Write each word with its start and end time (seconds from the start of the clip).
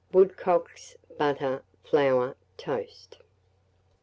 Woodcocks; 0.11 0.97
butter, 1.19 1.61
flour, 1.83 2.35
toast. 2.57 3.19